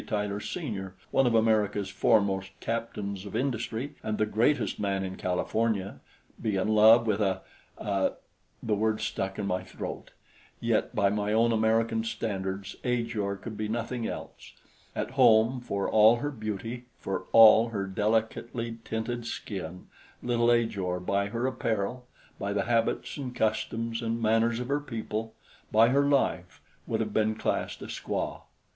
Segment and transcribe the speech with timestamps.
[0.07, 5.99] Tyler, Sr., one of America's foremost captains of industry and the greatest man in California,
[6.41, 7.41] be in love with a
[7.77, 8.13] a
[8.63, 10.09] the word stuck in my throat;
[10.59, 14.53] yet by my own American standards Ajor could be nothing else;
[14.95, 19.85] at home, for all her beauty, for all her delicately tinted skin,
[20.23, 22.07] little Ajor by her apparel,
[22.39, 25.35] by the habits and customs and manners of her people,
[25.71, 28.41] by her life, would have been classed a squaw.